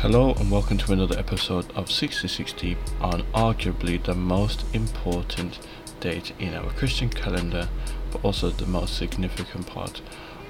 Hello 0.00 0.32
and 0.32 0.50
welcome 0.50 0.78
to 0.78 0.92
another 0.92 1.18
episode 1.18 1.70
of 1.72 1.90
66 1.90 2.54
Deep 2.54 2.78
on 3.02 3.22
arguably 3.34 4.02
the 4.02 4.14
most 4.14 4.64
important 4.72 5.58
date 6.00 6.32
in 6.38 6.54
our 6.54 6.70
Christian 6.70 7.10
calendar, 7.10 7.68
but 8.10 8.24
also 8.24 8.48
the 8.48 8.64
most 8.64 8.96
significant 8.96 9.66
part 9.66 10.00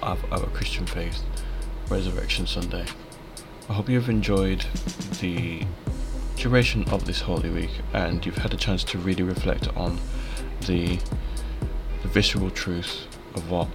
of 0.05 0.25
our 0.33 0.47
Christian 0.51 0.87
faith, 0.87 1.25
Resurrection 1.89 2.47
Sunday. 2.47 2.87
I 3.69 3.73
hope 3.73 3.89
you've 3.89 4.09
enjoyed 4.09 4.65
the 5.21 5.67
duration 6.37 6.89
of 6.91 7.05
this 7.05 7.23
Holy 7.23 7.51
Week 7.51 7.73
and 7.93 8.25
you've 8.25 8.39
had 8.39 8.55
a 8.55 8.57
chance 8.57 8.85
to 8.85 8.99
really 8.99 9.25
reflect 9.25 9.67
on 9.77 9.99
the, 10.69 10.97
the 12.03 12.09
visceral 12.09 12.51
truth 12.51 13.05
of 13.35 13.51
what 13.51 13.67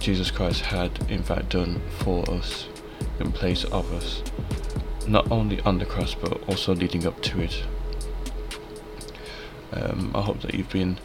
Jesus 0.00 0.32
Christ 0.32 0.62
had 0.62 1.08
in 1.08 1.22
fact 1.22 1.50
done 1.50 1.80
for 2.00 2.28
us 2.32 2.66
in 3.20 3.30
place 3.30 3.62
of 3.66 3.92
us 3.92 4.24
not 5.06 5.30
only 5.30 5.60
on 5.60 5.78
the 5.78 5.86
cross 5.86 6.14
but 6.14 6.42
also 6.48 6.74
leading 6.74 7.06
up 7.06 7.20
to 7.22 7.40
it. 7.40 7.64
Um, 9.72 10.12
I 10.14 10.22
hope 10.22 10.40
that 10.42 10.54
you've 10.54 10.70
been 10.70 10.98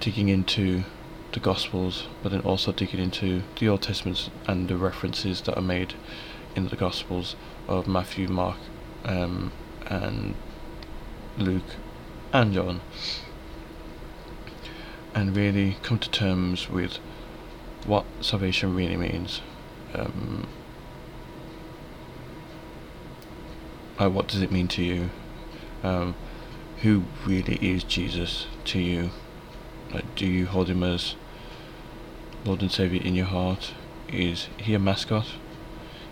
digging 0.00 0.28
into 0.28 0.84
the 1.32 1.40
Gospels, 1.40 2.08
but 2.22 2.32
then 2.32 2.40
also 2.40 2.72
digging 2.72 3.00
into 3.00 3.42
the 3.58 3.68
Old 3.68 3.82
Testament 3.82 4.30
and 4.46 4.68
the 4.68 4.76
references 4.76 5.40
that 5.42 5.56
are 5.56 5.62
made 5.62 5.94
in 6.54 6.68
the 6.68 6.76
Gospels 6.76 7.36
of 7.68 7.86
Matthew, 7.86 8.28
Mark, 8.28 8.58
um, 9.04 9.52
and 9.86 10.34
Luke, 11.38 11.76
and 12.32 12.52
John, 12.52 12.80
and 15.14 15.36
really 15.36 15.76
come 15.82 15.98
to 15.98 16.10
terms 16.10 16.68
with 16.68 16.98
what 17.86 18.04
salvation 18.20 18.74
really 18.74 18.96
means. 18.96 19.40
Um, 19.94 20.46
what 23.98 24.28
does 24.28 24.42
it 24.42 24.50
mean 24.50 24.68
to 24.68 24.82
you? 24.82 25.10
Um, 25.82 26.14
who 26.82 27.04
really 27.26 27.58
is 27.60 27.84
Jesus 27.84 28.46
to 28.64 28.78
you? 28.78 29.10
Like, 29.92 30.14
do 30.14 30.26
you 30.26 30.46
hold 30.46 30.68
him 30.68 30.82
as 30.82 31.14
Lord 32.44 32.62
and 32.62 32.70
Savior 32.72 33.00
in 33.02 33.14
your 33.14 33.26
heart? 33.26 33.74
Is 34.08 34.48
he 34.56 34.74
a 34.74 34.78
mascot 34.78 35.26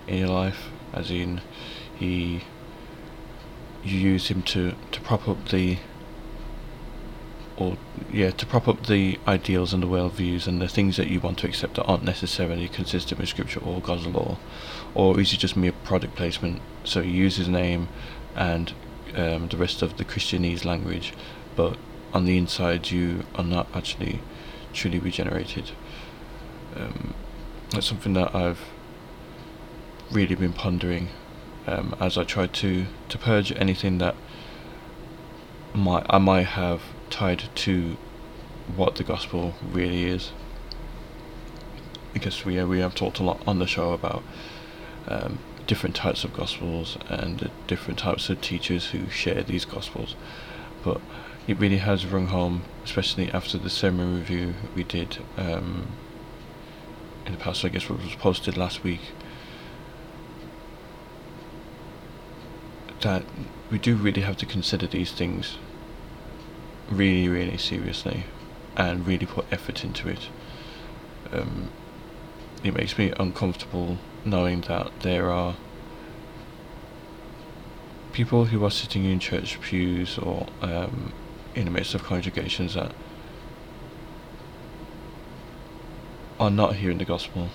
in 0.07 0.19
your 0.19 0.29
life? 0.29 0.69
As 0.93 1.11
in, 1.11 1.41
he 1.99 2.43
you 3.83 3.99
use 3.99 4.29
him 4.29 4.43
to 4.43 4.75
to 4.93 5.01
prop 5.01 5.27
up 5.29 5.49
the 5.49 5.79
or 7.61 7.77
yeah 8.11 8.31
to 8.31 8.47
prop 8.47 8.67
up 8.67 8.87
the 8.87 9.19
ideals 9.29 9.75
and 9.75 9.83
the 9.83 9.87
worldviews 9.87 10.47
and 10.49 10.61
the 10.61 10.67
things 10.67 10.97
that 10.97 11.09
you 11.09 11.21
want 11.21 11.39
to 11.39 11.47
accept 11.47 11.75
that 11.75 11.85
aren't 11.85 12.03
necessarily 12.03 12.67
consistent 12.67 13.21
with 13.21 13.29
scripture 13.29 13.61
or 13.61 13.81
God's 13.81 14.07
law, 14.07 14.39
or 14.95 15.21
is 15.21 15.33
it 15.33 15.37
just 15.37 15.57
mere 15.57 15.73
product 15.85 16.17
placement? 16.17 16.61
So 16.85 17.01
you 17.01 17.13
use 17.13 17.37
his 17.37 17.49
name 17.49 17.89
and 18.35 18.73
um, 19.15 19.49
the 19.49 19.57
rest 19.57 19.83
of 19.83 19.99
the 19.99 20.05
Christianese 20.05 20.65
language, 20.65 21.13
but 21.55 21.77
on 22.15 22.25
the 22.25 22.39
inside 22.39 22.91
you 22.91 23.25
are 23.35 23.45
not 23.45 23.69
actually 23.75 24.21
truly 24.73 24.99
regenerated. 24.99 25.73
Um, 26.75 27.15
that's 27.71 27.87
something 27.87 28.15
that 28.15 28.35
I've 28.35 28.61
really 30.11 30.35
been 30.35 30.53
pondering 30.53 31.09
um, 31.67 31.95
as 32.01 32.17
I 32.17 32.25
try 32.25 32.47
to 32.47 32.87
to 33.09 33.19
purge 33.19 33.53
anything 33.53 33.99
that 33.99 34.15
might 35.75 36.07
I 36.09 36.19
might 36.19 36.47
have 36.47 36.81
tied 37.11 37.49
to 37.55 37.97
what 38.77 38.97
the 38.97 39.05
gospel 39.05 39.55
really 39.73 40.05
is. 40.05 40.33
Because 42.13 42.45
we 42.45 42.63
we 42.65 42.81
have 42.81 42.95
talked 42.95 43.19
a 43.19 43.23
lot 43.23 43.41
on 43.47 43.59
the 43.59 43.67
show 43.67 43.93
about 43.93 44.23
um, 45.09 45.39
different 45.67 45.95
types 45.95 46.25
of 46.25 46.33
gospels 46.33 46.99
and 47.09 47.51
different 47.67 47.99
types 47.99 48.29
of 48.29 48.41
teachers 48.41 48.91
who 48.91 49.09
share 49.09 49.43
these 49.43 49.65
gospels, 49.65 50.17
but 50.83 51.01
it 51.47 51.59
really 51.59 51.79
has 51.79 52.07
rung 52.07 52.27
home, 52.27 52.63
especially 52.85 53.31
after 53.31 53.57
the 53.59 53.71
sermon 53.71 54.17
review 54.17 54.55
we 54.75 54.85
did 54.85 55.19
um, 55.37 55.89
in 57.27 57.33
the 57.33 57.39
past. 57.39 57.65
I 57.65 57.69
guess 57.69 57.89
what 57.89 58.03
was 58.03 58.15
posted 58.17 58.57
last 58.57 58.83
week. 58.83 59.01
That 63.03 63.25
we 63.71 63.79
do 63.79 63.95
really 63.97 64.23
have 64.23 64.37
to 64.39 64.47
consider 64.47 64.87
these 64.87 65.13
things 65.13 65.57
really, 66.91 67.29
really 67.29 67.57
seriously 67.57 68.25
and 68.77 69.07
really 69.07 69.27
put 69.27 69.47
effort 69.53 69.85
into 69.85 70.09
it. 70.09 70.29
Um, 71.33 71.71
it 72.63 72.75
makes 72.75 72.99
me 72.99 73.13
uncomfortable 73.19 73.99
knowing 74.25 74.63
that 74.63 74.91
there 75.01 75.31
are 75.31 75.57
people 78.13 78.47
who 78.47 78.65
are 78.65 78.71
sitting 78.71 79.05
in 79.05 79.19
church 79.19 79.61
pews 79.61 80.19
or 80.19 80.47
um, 80.61 81.13
in 81.55 81.65
the 81.67 81.71
midst 81.71 81.95
of 81.95 82.03
congregations 82.03 82.75
that 82.75 82.93
are 86.39 86.51
not 86.51 86.77
hearing 86.77 86.99
the 86.99 87.05
gospel. 87.05 87.49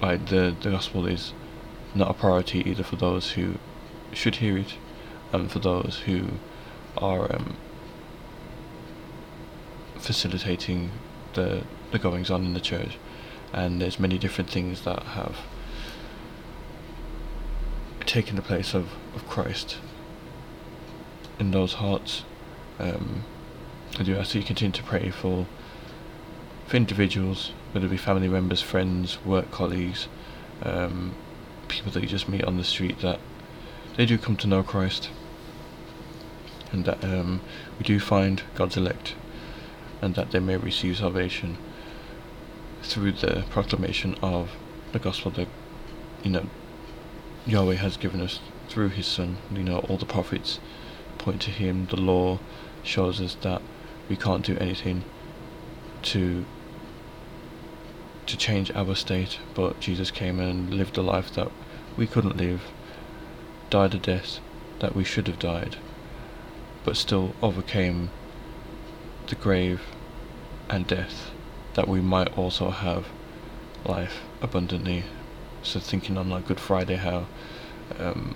Like 0.00 0.26
the 0.26 0.54
the 0.60 0.70
gospel 0.70 1.06
is 1.06 1.32
not 1.94 2.10
a 2.10 2.14
priority 2.14 2.60
either 2.68 2.84
for 2.84 2.96
those 2.96 3.32
who 3.32 3.54
should 4.12 4.36
hear 4.36 4.56
it 4.56 4.74
and 5.32 5.50
for 5.50 5.58
those 5.58 6.02
who 6.06 6.28
are 6.96 7.34
um, 7.34 7.56
facilitating 9.98 10.90
the 11.34 11.64
the 11.90 11.98
goings 11.98 12.30
on 12.30 12.44
in 12.44 12.54
the 12.54 12.60
church, 12.60 12.98
and 13.52 13.80
there's 13.80 13.98
many 13.98 14.18
different 14.18 14.50
things 14.50 14.82
that 14.82 15.02
have 15.02 15.36
taken 18.04 18.36
the 18.36 18.42
place 18.42 18.74
of, 18.74 18.88
of 19.14 19.28
Christ 19.28 19.78
in 21.38 21.50
those 21.50 21.74
hearts. 21.74 22.24
Um, 22.78 23.24
I 23.98 24.02
do 24.02 24.16
ask 24.16 24.32
that 24.32 24.38
you 24.38 24.44
continue 24.44 24.72
to 24.72 24.82
pray 24.82 25.10
for 25.10 25.46
for 26.66 26.76
individuals, 26.76 27.52
whether 27.72 27.86
it 27.86 27.90
be 27.90 27.96
family 27.96 28.28
members, 28.28 28.60
friends, 28.60 29.18
work 29.24 29.50
colleagues, 29.50 30.06
um, 30.62 31.14
people 31.68 31.90
that 31.92 32.02
you 32.02 32.08
just 32.08 32.28
meet 32.28 32.44
on 32.44 32.58
the 32.58 32.64
street, 32.64 33.00
that 33.00 33.18
they 33.96 34.04
do 34.04 34.18
come 34.18 34.36
to 34.36 34.46
know 34.46 34.62
Christ, 34.62 35.08
and 36.70 36.84
that 36.84 37.02
um, 37.02 37.40
we 37.78 37.84
do 37.84 37.98
find 37.98 38.42
God's 38.54 38.76
elect 38.76 39.14
and 40.00 40.14
that 40.14 40.30
they 40.30 40.38
may 40.38 40.56
receive 40.56 40.98
salvation 40.98 41.58
through 42.82 43.12
the 43.12 43.44
proclamation 43.50 44.14
of 44.22 44.50
the 44.92 44.98
gospel 44.98 45.30
that 45.32 45.48
you 46.22 46.30
know 46.30 46.46
Yahweh 47.46 47.74
has 47.74 47.96
given 47.96 48.20
us 48.20 48.40
through 48.68 48.90
his 48.90 49.06
son. 49.06 49.38
You 49.50 49.62
know 49.62 49.78
all 49.80 49.96
the 49.96 50.06
prophets 50.06 50.60
point 51.18 51.40
to 51.42 51.50
him. 51.50 51.86
The 51.86 51.96
law 51.96 52.38
shows 52.82 53.20
us 53.20 53.36
that 53.42 53.62
we 54.08 54.16
can't 54.16 54.44
do 54.44 54.56
anything 54.58 55.04
to 56.02 56.44
to 58.26 58.36
change 58.36 58.70
our 58.72 58.94
state 58.94 59.38
but 59.54 59.80
Jesus 59.80 60.10
came 60.10 60.38
and 60.38 60.72
lived 60.72 60.98
a 60.98 61.02
life 61.02 61.32
that 61.34 61.50
we 61.96 62.06
couldn't 62.06 62.36
live 62.36 62.62
died 63.70 63.94
a 63.94 63.98
death 63.98 64.40
that 64.80 64.94
we 64.94 65.02
should 65.02 65.26
have 65.26 65.38
died 65.38 65.76
but 66.84 66.96
still 66.96 67.34
overcame 67.42 68.10
the 69.28 69.34
grave 69.34 69.80
and 70.70 70.86
death, 70.86 71.30
that 71.74 71.86
we 71.86 72.00
might 72.00 72.36
also 72.36 72.70
have 72.70 73.06
life 73.84 74.22
abundantly. 74.40 75.04
So 75.62 75.80
thinking 75.80 76.16
on 76.16 76.30
like 76.30 76.46
Good 76.46 76.60
Friday, 76.60 76.96
how 76.96 77.26
um, 77.98 78.34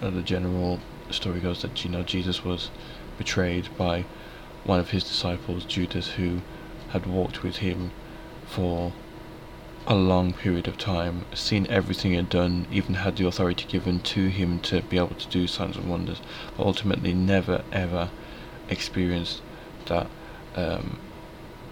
the 0.00 0.22
general 0.22 0.80
story 1.10 1.40
goes 1.40 1.62
that 1.62 1.84
you 1.84 1.90
know 1.90 2.02
Jesus 2.02 2.44
was 2.44 2.70
betrayed 3.18 3.68
by 3.76 4.04
one 4.64 4.78
of 4.78 4.90
his 4.90 5.04
disciples, 5.04 5.64
Judas, 5.64 6.12
who 6.12 6.40
had 6.90 7.06
walked 7.06 7.42
with 7.42 7.56
him 7.56 7.90
for 8.46 8.92
a 9.86 9.94
long 9.94 10.32
period 10.32 10.68
of 10.68 10.76
time, 10.76 11.24
seen 11.32 11.66
everything 11.68 12.12
he'd 12.12 12.28
done, 12.28 12.66
even 12.70 12.94
had 12.94 13.16
the 13.16 13.26
authority 13.26 13.64
given 13.66 14.00
to 14.00 14.28
him 14.28 14.60
to 14.60 14.82
be 14.82 14.98
able 14.98 15.14
to 15.14 15.28
do 15.28 15.46
signs 15.46 15.76
and 15.76 15.88
wonders, 15.88 16.20
but 16.56 16.66
ultimately 16.66 17.14
never 17.14 17.62
ever 17.72 18.10
experienced 18.68 19.40
that 19.90 20.06
um, 20.56 20.98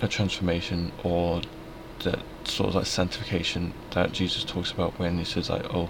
a 0.02 0.08
transformation 0.08 0.92
or 1.02 1.40
that 2.00 2.20
sort 2.44 2.68
of 2.68 2.74
like 2.74 2.86
sanctification 2.86 3.72
that 3.92 4.12
Jesus 4.12 4.44
talks 4.44 4.70
about 4.70 4.98
when 4.98 5.18
he 5.18 5.24
says 5.24 5.48
like, 5.48 5.64
oh, 5.74 5.88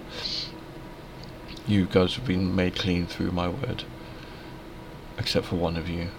you 1.67 1.85
guys 1.85 2.15
have 2.15 2.25
been 2.25 2.55
made 2.55 2.75
clean 2.75 3.05
through 3.05 3.31
my 3.31 3.49
word, 3.49 3.83
except 5.17 5.47
for 5.47 5.55
one 5.55 5.75
of 5.75 5.89
you, 5.89 6.09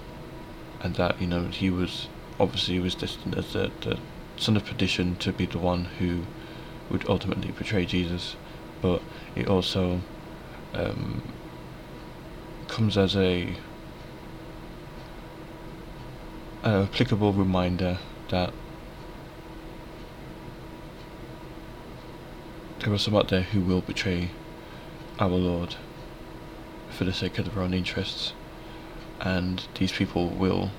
and 0.81 0.95
that 0.97 1.21
you 1.21 1.27
know 1.27 1.47
he 1.47 1.71
was 1.71 2.09
obviously 2.39 2.79
was 2.79 2.95
destined 2.95 3.37
as 3.37 3.53
the, 3.53 3.71
the 3.81 3.99
son 4.37 4.57
of 4.57 4.65
perdition 4.65 5.17
to 5.17 5.33
be 5.33 5.47
the 5.47 5.59
one 5.59 5.87
who 5.99 6.23
would 6.91 7.09
ultimately 7.09 7.53
betray 7.53 7.85
Jesus, 7.87 8.37
but 8.81 9.03
it 9.35 9.49
also 9.49 10.01
um, 10.75 11.23
comes 12.69 12.97
as 12.97 13.17
a 13.17 13.57
an 16.71 16.83
applicable 16.85 17.33
reminder 17.33 17.99
that 18.29 18.53
there 22.79 22.93
are 22.93 22.99
some 22.99 23.17
out 23.17 23.29
there 23.29 23.43
who 23.43 23.61
will 23.61 23.81
betray 23.81 24.31
our 25.19 25.29
Lord 25.29 25.75
for 26.91 27.05
the 27.05 27.13
sake 27.13 27.39
of 27.39 27.53
their 27.53 27.63
own 27.63 27.75
interests, 27.75 28.35
and 29.21 29.67
these 29.75 29.93
people 29.93 30.29
will 30.29 30.71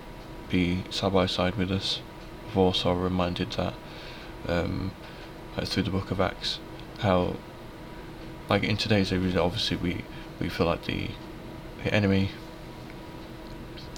be 0.50 0.84
side 0.90 1.14
by 1.14 1.26
side 1.26 1.56
with 1.56 1.72
us. 1.72 2.02
We've 2.48 2.58
also 2.58 2.94
reminded 2.94 3.52
that 3.52 3.74
um, 4.48 4.92
through 5.64 5.84
the 5.84 5.92
book 5.92 6.10
of 6.10 6.22
Acts, 6.22 6.60
how 7.00 7.36
like 8.50 8.64
in 8.64 8.78
today's 8.78 9.12
age, 9.12 9.36
obviously 9.36 9.78
we, 9.78 10.04
we 10.40 10.50
feel 10.50 10.68
like 10.68 10.86
the, 10.86 11.10
the 11.84 11.94
enemy 11.94 12.32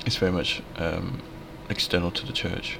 is 0.05 0.15
very 0.17 0.31
much 0.31 0.61
um, 0.77 1.21
external 1.69 2.11
to 2.11 2.25
the 2.25 2.33
church, 2.33 2.79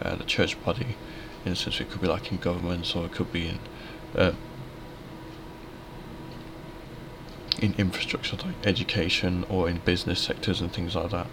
uh, 0.00 0.16
the 0.16 0.24
church 0.24 0.62
body. 0.64 0.96
In 1.44 1.52
a 1.52 1.56
sense, 1.56 1.80
it 1.80 1.90
could 1.90 2.00
be 2.00 2.06
like 2.06 2.30
in 2.30 2.38
governments, 2.38 2.94
or 2.94 3.06
it 3.06 3.12
could 3.12 3.32
be 3.32 3.48
in 3.48 3.58
uh, 4.16 4.32
in 7.60 7.74
infrastructure 7.78 8.36
like 8.36 8.54
education 8.64 9.44
or 9.48 9.68
in 9.68 9.78
business 9.78 10.20
sectors 10.20 10.60
and 10.60 10.72
things 10.72 10.94
like 10.94 11.10
that. 11.10 11.26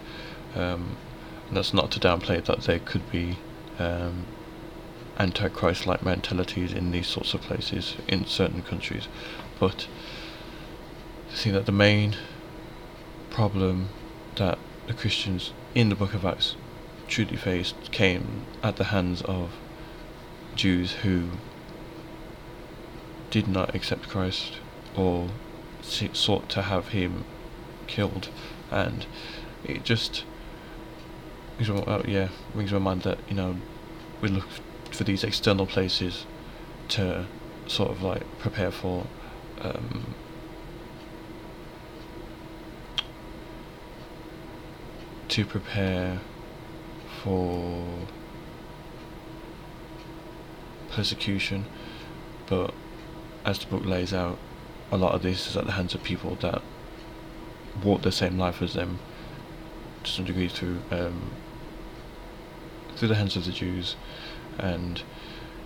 Um, 0.55 0.97
and 1.47 1.57
that's 1.57 1.73
not 1.73 1.91
to 1.91 1.99
downplay 1.99 2.43
that 2.45 2.61
there 2.61 2.79
could 2.79 3.11
be 3.11 3.37
um, 3.79 4.25
anti-Christ-like 5.17 6.03
mentalities 6.03 6.71
in 6.71 6.91
these 6.91 7.07
sorts 7.07 7.33
of 7.33 7.41
places 7.41 7.95
in 8.07 8.25
certain 8.25 8.61
countries, 8.61 9.07
but 9.59 9.87
I 11.31 11.35
think 11.35 11.53
that 11.53 11.65
the 11.65 11.71
main 11.71 12.15
problem 13.29 13.89
that 14.35 14.57
the 14.87 14.93
Christians 14.93 15.51
in 15.75 15.89
the 15.89 15.95
Book 15.95 16.13
of 16.13 16.25
Acts 16.25 16.55
truly 17.07 17.35
faced 17.35 17.91
came 17.91 18.45
at 18.61 18.75
the 18.77 18.85
hands 18.85 19.21
of 19.23 19.51
Jews 20.55 20.93
who 21.03 21.29
did 23.29 23.47
not 23.47 23.73
accept 23.75 24.09
Christ 24.09 24.57
or 24.95 25.29
sought 25.81 26.49
to 26.49 26.63
have 26.63 26.89
him 26.89 27.25
killed, 27.87 28.29
and 28.71 29.05
it 29.63 29.83
just 29.83 30.23
oh, 31.67 32.03
yeah 32.07 32.29
brings 32.53 32.71
my 32.71 32.79
mind 32.79 33.03
that 33.03 33.19
you 33.27 33.35
know 33.35 33.57
we 34.21 34.29
look 34.29 34.47
for 34.91 35.03
these 35.03 35.23
external 35.23 35.65
places 35.65 36.25
to 36.89 37.25
sort 37.67 37.91
of 37.91 38.01
like 38.01 38.23
prepare 38.39 38.71
for 38.71 39.05
um, 39.61 40.15
to 45.39 45.45
prepare 45.49 46.19
for 47.23 47.85
persecution 50.91 51.65
but 52.47 52.73
as 53.45 53.59
the 53.59 53.65
book 53.67 53.85
lays 53.85 54.13
out 54.13 54.37
a 54.91 54.97
lot 54.97 55.13
of 55.13 55.21
this 55.21 55.47
is 55.47 55.55
at 55.55 55.65
the 55.65 55.73
hands 55.73 55.93
of 55.93 56.03
people 56.03 56.35
that 56.35 56.61
walk 57.83 58.01
the 58.01 58.11
same 58.11 58.37
life 58.37 58.61
as 58.61 58.73
them 58.73 58.99
to 60.03 60.09
some 60.09 60.25
degree 60.25 60.47
through 60.47 60.81
um, 60.91 61.31
through 62.95 63.07
the 63.07 63.15
hands 63.15 63.35
of 63.35 63.45
the 63.45 63.51
Jews. 63.51 63.95
And 64.57 65.01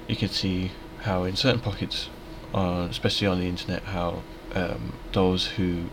you 0.08 0.16
can 0.16 0.30
see 0.30 0.72
how 1.02 1.24
in 1.24 1.36
certain 1.36 1.62
pockets, 1.62 2.10
uh, 2.54 2.88
especially 2.90 3.28
on 3.28 3.40
the 3.40 3.48
internet, 3.48 3.84
how 3.84 4.22
um, 4.54 4.94
those 5.12 5.48
who 5.48 5.86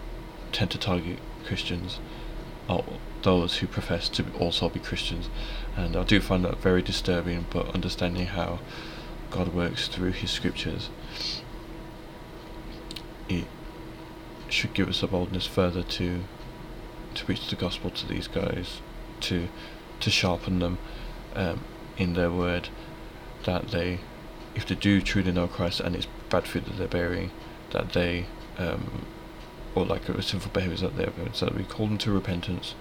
tend 0.52 0.70
to 0.72 0.78
target 0.78 1.18
Christians 1.46 1.98
are 2.70 2.84
those 3.22 3.58
who 3.58 3.66
profess 3.66 4.08
to 4.08 4.24
also 4.38 4.68
be 4.68 4.80
Christians, 4.80 5.28
and 5.76 5.96
I 5.96 6.04
do 6.04 6.20
find 6.20 6.44
that 6.44 6.58
very 6.58 6.82
disturbing. 6.82 7.46
But 7.50 7.74
understanding 7.74 8.26
how 8.26 8.60
God 9.30 9.54
works 9.54 9.88
through 9.88 10.12
His 10.12 10.30
scriptures, 10.30 10.90
it 13.28 13.46
should 14.48 14.74
give 14.74 14.88
us 14.88 15.02
a 15.02 15.06
boldness 15.06 15.46
further 15.46 15.82
to 15.82 16.22
to 17.14 17.24
preach 17.24 17.48
the 17.48 17.56
gospel 17.56 17.90
to 17.90 18.06
these 18.06 18.28
guys, 18.28 18.80
to 19.20 19.48
to 20.00 20.10
sharpen 20.10 20.60
them 20.60 20.78
um, 21.34 21.60
in 21.96 22.14
their 22.14 22.30
word, 22.30 22.68
that 23.44 23.68
they, 23.68 24.00
if 24.54 24.66
they 24.66 24.74
do 24.74 25.00
truly 25.00 25.32
know 25.32 25.46
Christ 25.46 25.80
and 25.80 25.94
it's 25.94 26.06
bad 26.28 26.46
fruit 26.46 26.64
that 26.64 26.78
they're 26.78 26.88
bearing, 26.88 27.30
that 27.70 27.92
they, 27.92 28.26
um, 28.58 29.04
or 29.74 29.84
like 29.84 30.04
sinful 30.06 30.50
behaviours 30.52 30.80
that 30.80 30.96
they're 30.96 31.10
bearing, 31.10 31.32
so 31.32 31.46
that 31.46 31.56
we 31.56 31.64
call 31.64 31.86
them 31.86 31.98
to 31.98 32.10
repentance, 32.10 32.74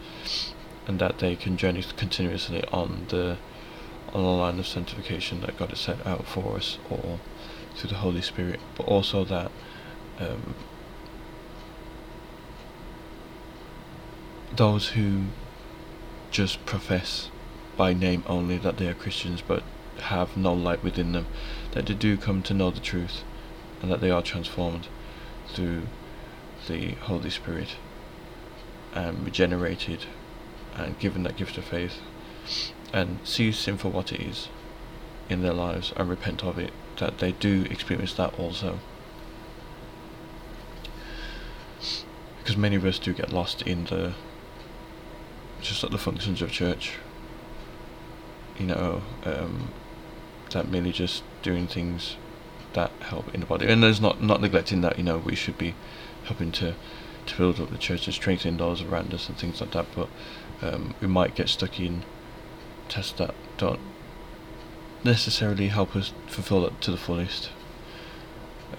and 0.87 0.99
that 0.99 1.19
they 1.19 1.35
can 1.35 1.57
journey 1.57 1.83
continuously 1.97 2.63
on 2.71 3.05
the 3.09 3.37
on 4.13 4.23
the 4.23 4.29
line 4.29 4.57
of 4.57 4.65
sanctification 4.65 5.41
that 5.41 5.57
God 5.57 5.69
has 5.69 5.79
set 5.79 6.05
out 6.05 6.25
for 6.25 6.55
us, 6.57 6.79
or 6.89 7.19
through 7.75 7.91
the 7.91 7.97
Holy 7.97 8.21
Spirit, 8.21 8.59
but 8.75 8.87
also 8.87 9.23
that. 9.25 9.51
Um, 10.19 10.55
those 14.55 14.89
who 14.89 15.25
just 16.31 16.65
profess 16.65 17.29
by 17.77 17.93
name 17.93 18.23
only 18.27 18.57
that 18.57 18.77
they 18.77 18.87
are 18.87 18.93
Christians 18.93 19.41
but 19.41 19.63
have 20.01 20.35
no 20.35 20.53
light 20.53 20.83
within 20.83 21.11
them, 21.11 21.27
that 21.71 21.85
they 21.85 21.93
do 21.93 22.17
come 22.17 22.41
to 22.43 22.53
know 22.53 22.69
the 22.69 22.79
truth 22.79 23.23
and 23.81 23.91
that 23.91 24.01
they 24.01 24.09
are 24.09 24.21
transformed 24.21 24.87
through 25.47 25.83
the 26.69 26.91
Holy 27.01 27.29
Spirit 27.29 27.75
and 28.93 29.25
regenerated 29.25 30.05
and 30.75 30.97
given 30.99 31.23
that 31.23 31.35
gift 31.35 31.57
of 31.57 31.65
faith 31.65 31.99
and 32.93 33.19
see 33.23 33.51
sin 33.51 33.77
for 33.77 33.89
what 33.89 34.13
it 34.13 34.21
is 34.21 34.47
in 35.29 35.41
their 35.41 35.53
lives 35.53 35.93
and 35.97 36.09
repent 36.09 36.43
of 36.43 36.57
it, 36.57 36.71
that 36.97 37.19
they 37.19 37.33
do 37.33 37.65
experience 37.69 38.13
that 38.13 38.37
also. 38.39 38.79
Because 42.39 42.57
many 42.57 42.75
of 42.75 42.85
us 42.85 42.97
do 42.97 43.13
get 43.13 43.31
lost 43.31 43.61
in 43.63 43.85
the 43.85 44.13
just 45.61 45.83
like 45.83 45.91
the 45.91 45.97
functions 45.97 46.41
of 46.41 46.51
church. 46.51 46.93
You 48.57 48.67
know, 48.67 49.01
um, 49.23 49.69
that 50.51 50.67
merely 50.67 50.91
just 50.91 51.23
doing 51.41 51.67
things 51.67 52.15
that 52.73 52.91
help 53.01 53.33
in 53.33 53.41
the 53.41 53.45
body. 53.45 53.67
And 53.67 53.83
there's 53.83 54.01
not 54.01 54.21
not 54.21 54.41
neglecting 54.41 54.81
that 54.81 54.97
you 54.97 55.03
know 55.03 55.17
we 55.17 55.35
should 55.35 55.57
be 55.57 55.75
helping 56.29 56.51
to 56.53 56.73
to 57.25 57.37
build 57.37 57.59
up 57.59 57.69
the 57.69 57.77
church 57.77 58.07
and 58.07 58.13
strengthen 58.13 58.57
those 58.57 58.81
around 58.81 59.13
us 59.13 59.27
and 59.27 59.37
things 59.37 59.61
like 59.61 59.71
that. 59.71 59.85
But 59.95 60.09
um, 60.61 60.95
we 61.01 61.07
might 61.07 61.35
get 61.35 61.49
stuck 61.49 61.79
in 61.79 62.03
tests 62.87 63.11
that 63.13 63.35
don't 63.57 63.79
necessarily 65.03 65.67
help 65.67 65.95
us 65.95 66.13
fulfill 66.27 66.65
it 66.65 66.81
to 66.81 66.91
the 66.91 66.97
fullest. 66.97 67.51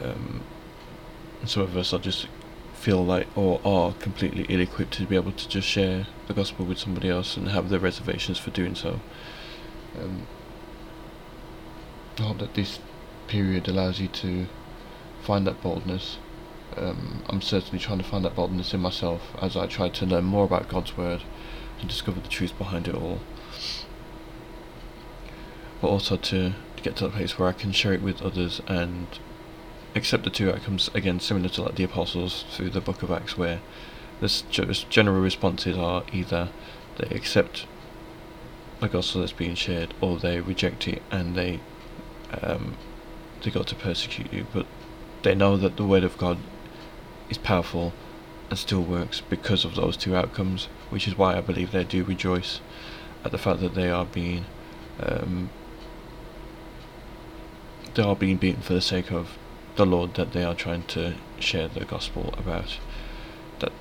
Um, 0.03 0.43
some 1.45 1.63
of 1.63 1.77
us 1.77 1.93
are 1.93 1.99
just 1.99 2.27
feel 2.75 3.05
like 3.05 3.27
or 3.37 3.61
are 3.65 3.93
completely 3.93 4.47
ill-equipped 4.49 4.93
to 4.95 5.07
be 5.07 5.15
able 5.15 5.33
to 5.33 5.49
just 5.49 5.69
share 5.69 6.07
the 6.29 6.35
gospel 6.35 6.65
with 6.65 6.79
somebody 6.79 7.11
else 7.11 7.37
and 7.37 7.49
have 7.49 7.69
their 7.69 7.79
reservations 7.79 8.39
for 8.39 8.51
doing 8.51 8.75
so. 8.75 9.01
Um, 9.99 10.27
I 12.19 12.23
hope 12.23 12.39
that 12.39 12.55
this 12.55 12.81
period 13.29 13.69
allows 13.69 14.01
you 14.01 14.09
to 14.09 14.47
find 15.23 15.47
that 15.47 15.63
boldness. 15.63 16.19
Um, 16.77 17.23
I'm 17.29 17.43
certainly 17.43 17.79
trying 17.79 17.99
to 17.99 18.05
find 18.05 18.25
that 18.25 18.35
boldness 18.35 18.73
in 18.73 18.81
myself 18.81 19.35
as 19.41 19.57
I 19.57 19.67
try 19.67 19.89
to 19.89 20.07
learn 20.07 20.25
more 20.25 20.45
about 20.45 20.69
God's 20.69 20.97
Word 20.97 21.23
and 21.81 21.89
discover 21.89 22.21
the 22.21 22.29
truth 22.29 22.57
behind 22.59 22.89
it 22.89 22.95
all. 22.95 23.21
But 25.81 25.89
also 25.89 26.17
to, 26.17 26.55
to 26.77 26.83
get 26.83 26.97
to 26.97 27.05
the 27.05 27.11
place 27.11 27.39
where 27.39 27.49
I 27.49 27.53
can 27.53 27.73
share 27.73 27.93
it 27.93 28.03
with 28.03 28.23
others 28.23 28.61
and 28.67 29.07
accept 29.95 30.25
the 30.25 30.31
two 30.31 30.51
outcomes, 30.51 30.91
again, 30.95 31.21
similar 31.21 31.49
to 31.49 31.63
like 31.63 31.75
the 31.77 31.85
Apostles 31.85 32.45
through 32.51 32.71
the 32.71 32.81
book 32.81 33.03
of 33.03 33.11
Acts, 33.11 33.37
where 33.37 33.61
the 34.21 34.85
general 34.91 35.21
responses 35.21 35.77
are 35.77 36.05
either 36.13 36.51
they 36.99 37.15
accept 37.15 37.67
the 38.81 38.89
gospel 38.89 39.21
that's 39.21 39.33
being 39.33 39.55
shared 39.55 39.95
or 40.01 40.19
they 40.19 40.41
reject 40.41 40.87
it 40.87 41.03
and 41.11 41.35
they 41.35 41.61
um, 42.43 42.77
they 43.43 43.51
got 43.51 43.67
to 43.69 43.75
persecute 43.75 44.33
you, 44.33 44.47
but 44.53 44.67
they 45.23 45.35
know 45.35 45.57
that 45.57 45.77
the 45.77 45.85
word 45.85 46.05
of 46.05 46.17
God 46.19 46.39
is 47.31 47.39
powerful 47.39 47.93
and 48.51 48.59
still 48.59 48.83
works 48.83 49.21
because 49.21 49.65
of 49.65 49.77
those 49.77 49.97
two 49.97 50.17
outcomes, 50.17 50.67
which 50.91 51.07
is 51.07 51.17
why 51.17 51.37
I 51.37 51.41
believe 51.41 51.71
they 51.71 51.85
do 51.85 52.05
rejoice 52.05 52.61
at 53.25 53.31
the 53.31 53.39
fact 53.39 53.61
that 53.61 53.75
they 53.75 53.91
are 53.91 54.05
being 54.05 54.45
um, 55.01 55.51
they 57.95 58.03
are 58.03 58.17
being 58.17 58.37
beaten 58.37 58.63
for 58.63 58.75
the 58.75 58.81
sake 58.81 59.11
of 59.11 59.39
the 59.77 59.87
Lord 59.87 60.15
that 60.15 60.33
they 60.33 60.45
are 60.45 60.55
trying 60.55 60.85
to 60.85 61.15
share 61.39 61.69
the 61.69 61.85
gospel 61.85 62.35
about. 62.37 62.79
That 63.61 63.73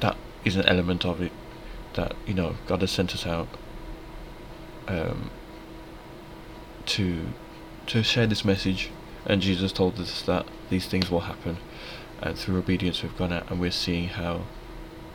that 0.00 0.16
is 0.44 0.56
an 0.56 0.66
element 0.66 1.04
of 1.04 1.20
it 1.20 1.32
that 1.94 2.14
you 2.26 2.34
know 2.34 2.56
God 2.66 2.80
has 2.80 2.90
sent 2.90 3.14
us 3.14 3.26
out 3.26 3.48
um, 4.88 5.30
to 6.86 7.26
to 7.86 8.02
share 8.02 8.26
this 8.26 8.44
message, 8.44 8.90
and 9.26 9.42
Jesus 9.42 9.72
told 9.72 9.98
us 10.00 10.22
that 10.22 10.46
these 10.70 10.86
things 10.86 11.10
will 11.10 11.20
happen, 11.20 11.58
and 12.22 12.38
through 12.38 12.58
obedience 12.58 13.02
we've 13.02 13.16
gone 13.16 13.32
out 13.32 13.50
and 13.50 13.60
we're 13.60 13.70
seeing 13.70 14.08
how 14.08 14.42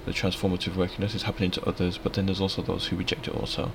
the 0.05 0.11
transformative 0.11 0.75
work 0.75 0.97
in 0.97 1.03
us 1.03 1.13
is 1.13 1.23
happening 1.23 1.51
to 1.51 1.65
others, 1.65 1.97
but 1.97 2.13
then 2.13 2.25
there's 2.25 2.41
also 2.41 2.61
those 2.61 2.87
who 2.87 2.95
reject 2.95 3.27
it 3.27 3.35
also, 3.35 3.71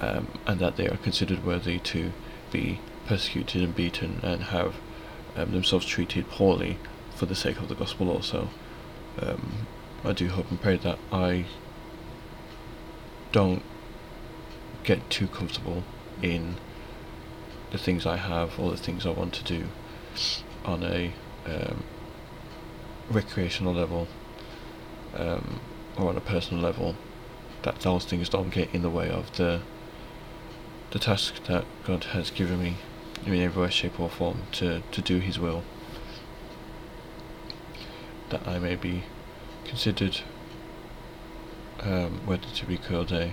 um, 0.00 0.28
and 0.46 0.60
that 0.60 0.76
they 0.76 0.88
are 0.88 0.96
considered 0.98 1.44
worthy 1.44 1.78
to 1.78 2.12
be 2.52 2.80
persecuted 3.06 3.62
and 3.62 3.74
beaten 3.74 4.20
and 4.22 4.44
have 4.44 4.76
um, 5.36 5.52
themselves 5.52 5.86
treated 5.86 6.28
poorly 6.28 6.78
for 7.14 7.26
the 7.26 7.34
sake 7.34 7.58
of 7.58 7.68
the 7.68 7.74
gospel 7.74 8.10
also. 8.10 8.48
Um, 9.20 9.66
I 10.04 10.12
do 10.12 10.28
hope 10.28 10.50
and 10.50 10.60
pray 10.60 10.76
that 10.78 10.98
I 11.12 11.44
don't 13.32 13.62
get 14.84 15.10
too 15.10 15.28
comfortable 15.28 15.84
in 16.22 16.56
the 17.70 17.78
things 17.78 18.06
I 18.06 18.16
have 18.16 18.58
or 18.58 18.70
the 18.70 18.76
things 18.76 19.06
I 19.06 19.10
want 19.10 19.34
to 19.34 19.44
do 19.44 19.66
on 20.64 20.82
a 20.82 21.12
um, 21.46 21.84
recreational 23.10 23.74
level 23.74 24.06
um, 25.14 25.60
or 25.96 26.08
on 26.08 26.16
a 26.16 26.20
personal 26.20 26.62
level 26.62 26.96
that 27.62 27.80
those 27.80 28.04
things 28.04 28.28
don't 28.28 28.50
get 28.50 28.72
in 28.74 28.82
the 28.82 28.90
way 28.90 29.10
of 29.10 29.36
the 29.36 29.60
the 30.90 30.98
task 30.98 31.44
that 31.44 31.64
God 31.84 32.04
has 32.04 32.30
given 32.30 32.60
me 32.60 32.76
in 33.24 33.34
every 33.34 33.62
way, 33.62 33.70
shape 33.70 34.00
or 34.00 34.08
form 34.08 34.42
to, 34.52 34.82
to 34.90 35.00
do 35.00 35.20
his 35.20 35.38
will. 35.38 35.62
That 38.30 38.46
I 38.46 38.58
may 38.58 38.76
be 38.76 39.04
considered 39.64 40.20
um, 41.80 42.20
whether 42.26 42.46
to 42.46 42.66
be 42.66 42.76
called 42.76 43.12
a 43.12 43.32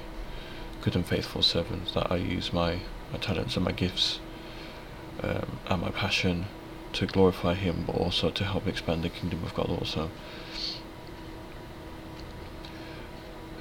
good 0.82 0.96
and 0.96 1.06
faithful 1.06 1.42
servant 1.42 1.94
that 1.94 2.12
I 2.12 2.18
use 2.18 2.54
my, 2.54 2.80
my 3.12 3.18
talents 3.20 3.56
and 3.56 3.66
my 3.66 3.72
gifts 3.72 4.20
um, 5.24 5.60
and 5.68 5.82
my 5.82 5.90
passion 5.90 6.46
to 6.98 7.06
glorify 7.06 7.54
him 7.54 7.84
but 7.88 7.96
also 7.96 8.30
to 8.30 8.44
help 8.44 8.68
expand 8.68 9.04
the 9.04 9.10
kingdom 9.10 9.44
of 9.44 9.54
God 9.54 9.70
also 9.70 10.10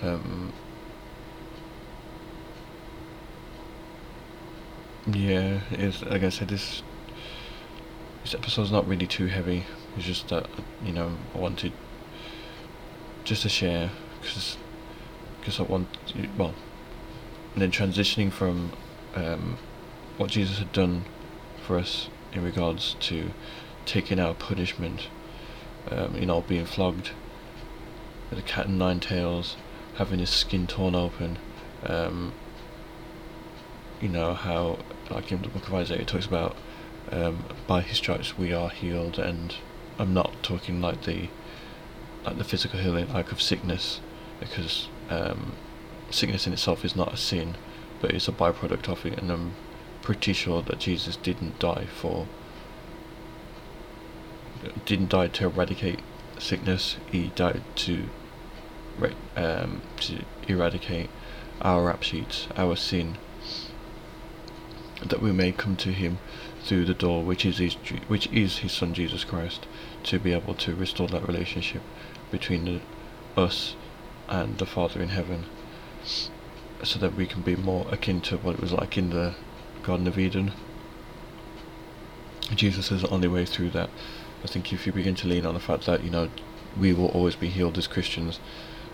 um, 0.02 0.52
yeah, 5.06 5.60
it's 5.70 6.02
like 6.02 6.22
I 6.22 6.28
said, 6.28 6.48
this 6.48 6.82
this 8.22 8.34
episode's 8.34 8.72
not 8.72 8.86
really 8.86 9.06
too 9.06 9.26
heavy. 9.26 9.64
It's 9.96 10.06
just 10.06 10.28
that 10.28 10.48
you 10.84 10.92
know 10.92 11.16
I 11.34 11.38
wanted 11.38 11.72
just 13.24 13.42
to 13.42 13.48
share 13.48 13.90
because 14.20 14.56
because 15.40 15.60
I 15.60 15.62
want 15.62 15.88
well, 16.36 16.54
and 17.54 17.62
then 17.62 17.70
transitioning 17.70 18.30
from 18.30 18.72
um, 19.14 19.58
what 20.18 20.30
Jesus 20.30 20.58
had 20.58 20.72
done 20.72 21.04
for 21.62 21.78
us 21.78 22.08
in 22.36 22.44
regards 22.44 22.96
to 23.00 23.30
taking 23.86 24.20
our 24.20 24.34
punishment, 24.34 25.08
um, 25.90 26.14
you 26.16 26.26
know, 26.26 26.42
being 26.42 26.66
flogged 26.66 27.10
with 28.30 28.38
a 28.38 28.42
cat 28.42 28.66
and 28.66 28.78
nine 28.78 29.00
tails, 29.00 29.56
having 29.94 30.18
his 30.18 30.30
skin 30.30 30.66
torn 30.66 30.94
open. 30.94 31.38
Um, 31.84 32.34
you 34.00 34.08
know 34.08 34.34
how, 34.34 34.78
like 35.10 35.32
in 35.32 35.40
the 35.40 35.48
book 35.48 35.66
of 35.66 35.74
Isaiah, 35.74 36.00
it 36.00 36.08
talks 36.08 36.26
about 36.26 36.54
um, 37.10 37.44
by 37.66 37.80
his 37.80 37.96
stripes 37.96 38.36
we 38.36 38.52
are 38.52 38.68
healed, 38.68 39.18
and 39.18 39.54
I'm 39.98 40.12
not 40.12 40.42
talking 40.42 40.80
like 40.80 41.02
the 41.04 41.28
like 42.24 42.36
the 42.36 42.44
physical 42.44 42.80
healing, 42.80 43.12
like 43.12 43.32
of 43.32 43.40
sickness, 43.40 44.00
because 44.40 44.88
um, 45.08 45.52
sickness 46.10 46.46
in 46.46 46.52
itself 46.52 46.84
is 46.84 46.96
not 46.96 47.14
a 47.14 47.16
sin, 47.16 47.54
but 48.00 48.10
it's 48.10 48.28
a 48.28 48.32
byproduct 48.32 48.88
of 48.88 49.06
it, 49.06 49.18
and 49.18 49.30
I'm 49.30 49.54
pretty 50.06 50.32
sure 50.32 50.62
that 50.62 50.78
Jesus 50.78 51.16
didn't 51.16 51.58
die 51.58 51.84
for 52.00 52.28
didn't 54.84 55.08
die 55.08 55.26
to 55.26 55.46
eradicate 55.46 55.98
sickness. 56.38 56.96
He 57.10 57.32
died 57.34 57.62
to 57.74 58.04
um, 59.34 59.82
to 59.96 60.24
eradicate 60.46 61.10
our 61.60 61.86
rap 61.86 62.04
sheets, 62.04 62.46
our 62.56 62.76
sin, 62.76 63.18
that 65.04 65.20
we 65.20 65.32
may 65.32 65.50
come 65.50 65.74
to 65.78 65.90
Him 65.90 66.18
through 66.62 66.84
the 66.84 66.94
door, 66.94 67.24
which 67.24 67.44
is 67.44 67.58
His, 67.58 67.74
which 68.06 68.28
is 68.28 68.58
His 68.58 68.70
Son 68.70 68.94
Jesus 68.94 69.24
Christ, 69.24 69.66
to 70.04 70.20
be 70.20 70.32
able 70.32 70.54
to 70.54 70.76
restore 70.76 71.08
that 71.08 71.26
relationship 71.26 71.82
between 72.30 72.64
the, 72.64 72.80
us 73.36 73.74
and 74.28 74.58
the 74.58 74.66
Father 74.66 75.02
in 75.02 75.08
heaven, 75.08 75.46
so 76.84 77.00
that 77.00 77.16
we 77.16 77.26
can 77.26 77.42
be 77.42 77.56
more 77.56 77.88
akin 77.90 78.20
to 78.20 78.36
what 78.36 78.54
it 78.54 78.60
was 78.60 78.72
like 78.72 78.96
in 78.96 79.10
the 79.10 79.34
Garden 79.86 80.08
of 80.08 80.18
Eden. 80.18 80.52
Jesus 82.56 82.90
is 82.90 83.02
the 83.02 83.08
only 83.08 83.28
way 83.28 83.44
through 83.44 83.70
that. 83.70 83.88
I 84.42 84.48
think 84.48 84.72
if 84.72 84.84
you 84.84 84.92
begin 84.92 85.14
to 85.14 85.28
lean 85.28 85.46
on 85.46 85.54
the 85.54 85.60
fact 85.60 85.86
that 85.86 86.02
you 86.02 86.10
know 86.10 86.28
we 86.76 86.92
will 86.92 87.06
always 87.08 87.36
be 87.36 87.48
healed 87.48 87.78
as 87.78 87.86
Christians, 87.86 88.40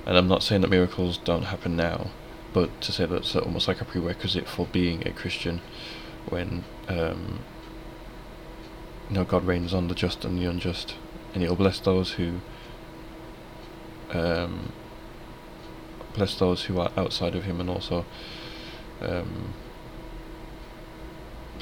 and 0.04 0.18
I'm 0.18 0.28
not 0.28 0.42
saying 0.42 0.61
that 0.61 0.68
miracles 0.68 1.16
don't 1.16 1.44
happen 1.44 1.76
now, 1.76 2.11
but 2.52 2.82
to 2.82 2.92
say 2.92 3.06
that's 3.06 3.34
almost 3.34 3.68
like 3.68 3.80
a 3.80 3.87
prerequisite 3.87 4.46
for 4.46 4.66
being 4.66 5.06
a 5.08 5.12
Christian 5.12 5.62
when 6.28 6.64
um, 6.88 7.40
you 9.08 9.16
know 9.16 9.25
God 9.25 9.46
rains 9.46 9.72
on 9.72 9.88
the 9.88 9.94
just 9.94 10.26
and 10.26 10.38
the 10.38 10.44
unjust, 10.44 10.96
and 11.32 11.42
He'll 11.42 11.56
bless 11.56 11.80
those 11.80 12.12
who 12.12 12.40
um, 14.11 14.72
bless 16.12 16.38
those 16.38 16.64
who 16.64 16.78
are 16.78 16.92
outside 16.99 17.34
of 17.34 17.44
Him, 17.44 17.61
and 17.61 17.70
also 17.70 18.04
um, 19.00 19.54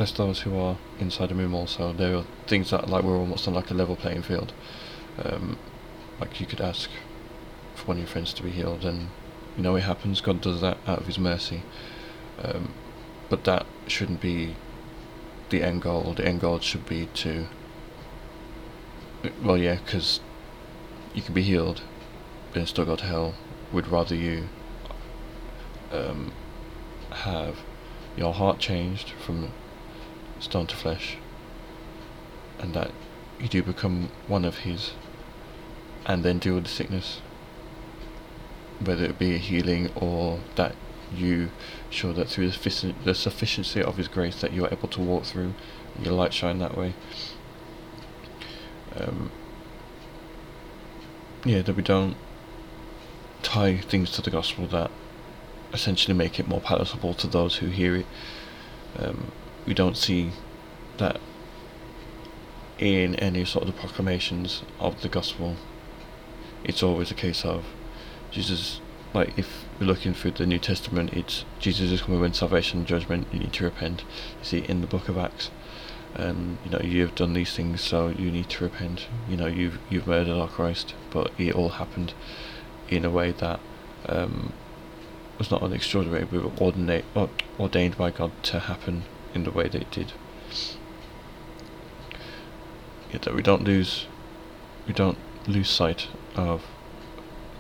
bless 0.01 0.13
those 0.13 0.41
who 0.41 0.59
are 0.59 0.79
inside 0.99 1.29
the 1.29 1.35
Him. 1.35 1.55
Also, 1.55 1.93
there 1.93 2.17
are 2.17 2.25
things 2.47 2.71
that 2.71 2.89
like 2.89 3.05
we're 3.05 3.19
almost 3.19 3.47
on 3.47 3.53
like 3.53 3.71
a 3.71 3.75
level 3.75 3.97
playing 3.97 4.23
field. 4.23 4.55
Um, 5.23 5.59
like 6.19 6.41
you 6.41 6.47
could 6.47 6.63
ask 6.63 6.89
for 7.75 7.85
one 7.85 7.99
of 7.99 8.05
your 8.05 8.09
friends 8.09 8.33
to 8.33 8.43
be 8.43 8.49
healed, 8.49 8.83
and 8.83 9.11
you 9.59 9.63
know 9.63 9.77
it 9.77 9.83
happens. 9.83 10.23
God 10.23 10.41
does 10.41 10.63
that 10.63 10.79
out 10.87 11.01
of 11.01 11.07
His 11.07 11.19
mercy, 11.19 11.65
um, 12.43 12.73
but 13.29 13.45
that 13.45 13.67
shouldn't 13.89 14.23
be 14.23 14.57
the 15.51 15.63
end 15.63 15.83
goal. 15.83 16.15
The 16.15 16.27
end 16.27 16.41
goal 16.41 16.61
should 16.61 16.87
be 16.87 17.05
to, 17.17 17.49
well, 19.45 19.59
yeah, 19.59 19.75
because 19.85 20.21
you 21.13 21.21
can 21.21 21.35
be 21.35 21.43
healed, 21.43 21.83
but 22.55 22.67
still 22.69 22.87
go 22.87 22.97
to 22.97 23.05
hell. 23.05 23.35
We'd 23.71 23.87
rather 23.87 24.15
you 24.15 24.49
um, 25.93 26.33
have 27.11 27.59
your 28.17 28.33
heart 28.33 28.61
changed 28.61 29.11
from 29.11 29.51
stone 30.41 30.67
to 30.67 30.77
flesh, 30.77 31.17
and 32.59 32.75
that 32.75 32.91
you 33.39 33.49
do 33.49 33.63
become 33.63 34.11
one 34.27 34.45
of 34.45 34.59
His, 34.59 34.93
and 36.07 36.25
then 36.25 36.39
deal 36.39 36.57
with 36.57 36.65
the 36.65 36.71
sickness 36.71 37.21
whether 38.81 39.05
it 39.05 39.19
be 39.19 39.35
a 39.35 39.39
healing 39.39 39.91
or 39.95 40.41
that 40.57 40.75
you 41.15 41.51
show 41.91 42.13
that 42.13 42.29
through 42.29 42.51
the 42.51 43.15
sufficiency 43.15 43.83
of 43.83 43.97
His 43.97 44.09
grace 44.09 44.41
that 44.41 44.53
you 44.53 44.65
are 44.65 44.73
able 44.73 44.89
to 44.89 45.01
walk 45.01 45.25
through, 45.25 45.55
your 46.01 46.15
light 46.15 46.33
shine 46.33 46.59
that 46.59 46.77
way. 46.77 46.95
Um, 48.97 49.31
yeah, 51.45 51.63
that 51.63 51.75
we 51.75 51.83
don't 51.83 52.17
tie 53.43 53.79
things 53.79 54.11
to 54.13 54.23
the 54.23 54.31
gospel 54.31 54.67
that 54.69 54.91
essentially 55.73 56.15
make 56.15 56.39
it 56.39 56.49
more 56.49 56.61
palatable 56.61 57.15
to 57.15 57.27
those 57.27 57.57
who 57.57 57.67
hear 57.67 57.97
it. 57.97 58.07
Um, 58.99 59.33
we 59.71 59.75
don't 59.75 59.97
see 59.97 60.33
that 60.99 61.21
in 62.77 63.15
any 63.15 63.45
sort 63.45 63.65
of 63.65 63.73
the 63.73 63.81
proclamations 63.81 64.65
of 64.81 65.01
the 65.03 65.09
gospel. 65.09 65.55
It's 66.65 66.83
always 66.83 67.13
a 67.13 67.15
case 67.15 67.45
of 67.45 67.65
Jesus, 68.33 68.81
like 69.15 69.39
if 69.39 69.65
we're 69.79 69.87
looking 69.87 70.13
through 70.13 70.33
the 70.33 70.45
New 70.45 70.59
Testament, 70.59 71.13
it's 71.13 71.45
Jesus 71.61 71.93
is 71.93 72.03
coming 72.03 72.21
when 72.21 72.35
salvation 72.35 72.81
and 72.81 72.89
judgment. 72.89 73.29
You 73.31 73.39
need 73.39 73.53
to 73.53 73.65
repent. 73.65 74.03
You 74.41 74.45
see 74.45 74.59
in 74.59 74.81
the 74.81 74.89
Book 74.89 75.09
of 75.09 75.17
Acts, 75.17 75.53
and 76.17 76.59
you 76.65 76.73
know 76.73 76.81
you 76.81 77.03
have 77.03 77.15
done 77.15 77.35
these 77.35 77.55
things, 77.55 77.81
so 77.81 78.09
you 78.09 78.33
need 78.33 78.49
to 78.49 78.65
repent. 78.65 79.07
You 79.29 79.37
know 79.37 79.47
you've 79.47 79.79
you've 79.89 80.09
murdered 80.09 80.37
our 80.37 80.49
Christ, 80.49 80.95
but 81.13 81.31
it 81.39 81.55
all 81.55 81.69
happened 81.69 82.13
in 82.89 83.05
a 83.05 83.11
way 83.11 83.31
that 83.31 83.61
um, 84.09 84.53
was 85.39 85.49
not 85.49 85.63
an 85.63 85.73
extraordinary, 85.73 86.25
but 86.25 86.61
ordinate, 86.61 87.05
ordained 87.57 87.97
by 87.97 88.11
God 88.11 88.33
to 88.43 88.59
happen 88.59 89.05
in 89.35 89.45
the 89.45 89.51
way 89.51 89.69
they 89.69 89.87
did. 89.91 90.13
Yet 93.13 93.23
that 93.23 93.35
we 93.35 93.43
don't 93.43 93.65
lose, 93.65 94.07
we 94.87 94.93
don't 94.93 95.19
lose 95.47 95.69
sight 95.69 96.09
of 96.37 96.63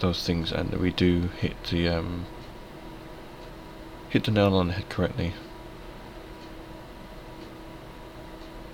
those 0.00 0.26
things 0.26 0.52
and 0.52 0.70
that 0.70 0.80
we 0.80 0.90
do 0.92 1.28
hit 1.40 1.62
the 1.64 1.88
um, 1.88 2.26
hit 4.08 4.24
the 4.24 4.30
nail 4.30 4.54
on 4.54 4.68
the 4.68 4.74
head 4.74 4.88
correctly 4.88 5.34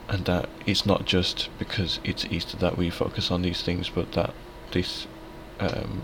and 0.08 0.24
that 0.24 0.48
it's 0.66 0.86
not 0.86 1.04
just 1.04 1.48
because 1.58 1.98
it's 2.04 2.24
Easter 2.26 2.56
that 2.56 2.78
we 2.78 2.90
focus 2.90 3.30
on 3.30 3.42
these 3.42 3.62
things 3.62 3.88
but 3.88 4.12
that 4.12 4.32
this 4.72 5.06
um, 5.58 6.02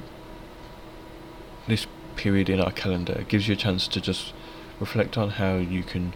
this 1.69 1.87
period 2.17 2.49
in 2.49 2.61
our 2.61 2.73
calendar 2.73 3.25
gives 3.29 3.49
you 3.49 3.55
a 3.55 3.57
chance 3.57 3.87
to 3.89 4.01
just 4.01 4.33
reflect 4.81 5.17
on 5.17 5.31
how 5.31 5.57
you 5.57 5.83
can 5.83 6.13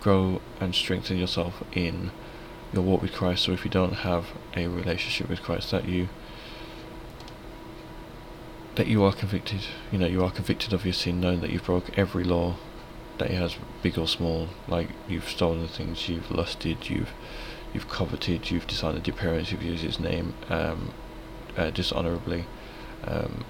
grow 0.00 0.40
and 0.60 0.74
strengthen 0.74 1.16
yourself 1.16 1.62
in 1.72 2.10
your 2.72 2.82
walk 2.82 3.02
with 3.02 3.12
Christ 3.12 3.44
so 3.44 3.52
if 3.52 3.64
you 3.64 3.70
don't 3.70 3.94
have 3.94 4.26
a 4.54 4.66
relationship 4.66 5.28
with 5.28 5.42
Christ 5.42 5.70
that 5.70 5.88
you 5.88 6.08
that 8.78 8.86
you 8.86 9.02
are 9.02 9.12
convicted. 9.12 9.62
You 9.90 9.98
know, 9.98 10.06
you 10.06 10.22
are 10.24 10.30
convicted 10.30 10.72
of 10.72 10.84
your 10.84 10.94
sin, 10.94 11.20
knowing 11.20 11.40
that 11.40 11.50
you've 11.50 11.64
broke 11.64 11.98
every 11.98 12.22
law 12.22 12.54
that 13.18 13.28
he 13.28 13.34
has, 13.34 13.56
big 13.82 13.98
or 13.98 14.06
small. 14.06 14.50
Like 14.68 14.90
you've 15.08 15.28
stolen 15.28 15.66
things, 15.66 16.08
you've 16.08 16.30
lusted, 16.30 16.88
you've 16.88 17.10
you've 17.74 17.88
coveted, 17.88 18.52
you've 18.52 18.68
dishonored 18.68 19.06
your 19.08 19.16
parents, 19.16 19.50
you've 19.50 19.64
used 19.64 19.82
his 19.82 19.98
name 19.98 20.34
um, 20.48 20.92
uh, 21.56 21.70
dishonorably. 21.70 22.46
Um, 23.04 23.44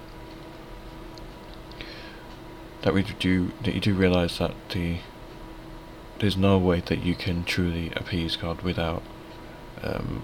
that 2.81 2.95
we 2.95 3.03
do 3.03 3.51
that 3.63 3.75
you 3.75 3.81
do 3.81 3.93
realize 3.93 4.39
that 4.39 4.55
the 4.69 4.97
there's 6.19 6.37
no 6.37 6.57
way 6.57 6.81
that 6.81 7.03
you 7.03 7.15
can 7.15 7.43
truly 7.43 7.91
appease 7.95 8.35
God 8.35 8.61
without 8.61 9.01
um, 9.81 10.23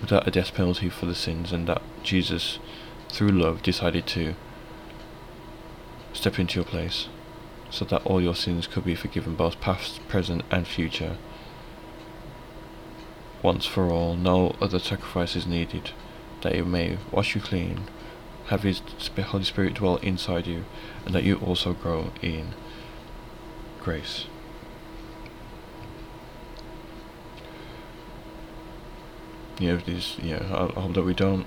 without 0.00 0.26
a 0.26 0.30
death 0.30 0.54
penalty 0.54 0.88
for 0.88 1.06
the 1.06 1.14
sins, 1.14 1.52
and 1.52 1.66
that 1.68 1.82
Jesus, 2.02 2.58
through 3.10 3.30
love, 3.30 3.62
decided 3.62 4.06
to 4.08 4.34
step 6.12 6.38
into 6.38 6.56
your 6.56 6.64
place, 6.64 7.08
so 7.70 7.84
that 7.84 8.04
all 8.04 8.20
your 8.20 8.34
sins 8.34 8.66
could 8.66 8.84
be 8.84 8.94
forgiven, 8.94 9.34
both 9.34 9.60
past, 9.60 10.06
present, 10.08 10.42
and 10.50 10.66
future. 10.66 11.16
Once 13.42 13.66
for 13.66 13.90
all, 13.90 14.16
no 14.16 14.56
other 14.60 14.78
sacrifice 14.78 15.36
is 15.36 15.46
needed, 15.46 15.90
that 16.42 16.54
He 16.54 16.62
may 16.62 16.98
wash 17.10 17.34
you 17.34 17.40
clean, 17.40 17.82
have 18.46 18.62
His 18.62 18.80
Holy 19.16 19.44
Spirit 19.44 19.74
dwell 19.74 19.96
inside 19.96 20.46
you, 20.46 20.64
and 21.04 21.14
that 21.14 21.24
you 21.24 21.36
also 21.36 21.72
grow 21.72 22.12
in 22.22 22.54
grace. 23.80 24.26
You 29.58 29.72
know, 29.72 29.76
these, 29.78 30.16
you 30.22 30.36
know, 30.36 30.70
I, 30.76 30.80
hope 30.80 30.94
that 30.94 31.02
we 31.02 31.14
don't. 31.14 31.46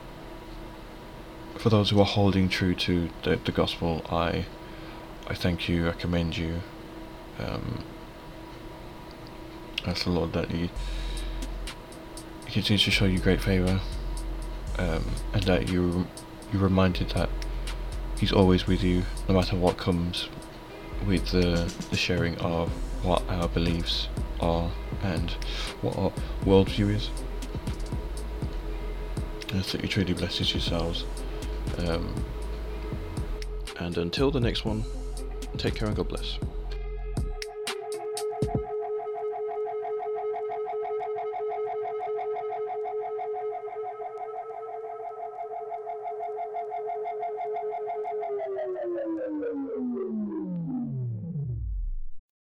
For 1.56 1.70
those 1.70 1.92
who 1.92 2.00
are 2.00 2.06
holding 2.06 2.50
true 2.50 2.76
to 2.76 3.10
the, 3.24 3.38
the 3.38 3.52
gospel, 3.52 4.04
I, 4.10 4.46
I 5.28 5.34
thank 5.34 5.70
you, 5.70 5.88
I 5.90 5.94
commend 5.94 6.38
you. 6.38 6.62
Um, 7.40 7.84
ask 9.86 10.04
the 10.04 10.10
Lord 10.10 10.34
that 10.34 10.52
He, 10.52 10.70
he 12.46 12.52
continues 12.52 12.84
to 12.84 12.92
show 12.92 13.06
you 13.06 13.20
great 13.20 13.42
favour, 13.42 13.80
um, 14.78 15.06
and 15.34 15.44
that 15.44 15.70
you 15.70 16.08
you're 16.52 16.62
reminded 16.62 17.10
that 17.12 17.30
He's 18.20 18.34
always 18.34 18.68
with 18.68 18.84
you, 18.84 19.04
no 19.28 19.36
matter 19.36 19.56
what 19.56 19.78
comes 19.78 20.28
with 21.08 21.28
the 21.32 21.74
the 21.90 21.98
sharing 21.98 22.38
of 22.40 22.70
what 23.04 23.24
our 23.30 23.48
beliefs 23.48 24.10
are 24.40 24.72
and 25.02 25.32
what 25.82 25.98
our 25.98 26.12
worldview 26.44 26.94
is. 26.94 27.10
I 29.54 29.62
think 29.62 29.84
you 29.84 29.90
truly 29.90 30.14
blesses 30.14 30.54
yourselves. 30.54 31.06
Um, 31.80 32.14
and 33.80 33.98
until 33.98 34.32
the 34.32 34.40
next 34.40 34.64
one, 34.64 34.84
take 35.58 35.76
care 35.76 35.88
and 35.88 35.96
God 35.96 36.08
bless. 36.08 36.38